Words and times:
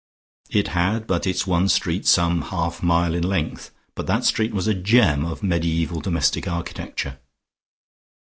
It 0.49 0.69
had 0.69 1.05
but 1.05 1.27
its 1.27 1.45
one 1.45 1.69
street 1.69 2.07
some 2.07 2.41
half 2.41 2.81
mile 2.81 3.13
in 3.13 3.21
length 3.21 3.69
but 3.93 4.07
that 4.07 4.23
street 4.25 4.51
was 4.51 4.65
a 4.67 4.73
gem 4.73 5.23
of 5.23 5.43
mediaeval 5.43 6.01
domestic 6.01 6.47
architecture. 6.47 7.19